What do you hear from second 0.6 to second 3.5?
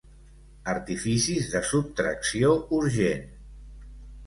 Artificis de subtracció urgent.